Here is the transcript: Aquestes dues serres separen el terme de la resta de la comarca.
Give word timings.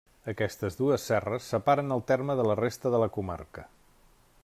Aquestes 0.31 0.77
dues 0.79 1.03
serres 1.09 1.51
separen 1.55 1.97
el 1.97 2.03
terme 2.13 2.39
de 2.41 2.49
la 2.53 2.57
resta 2.65 2.95
de 2.97 3.03
la 3.07 3.11
comarca. 3.19 3.69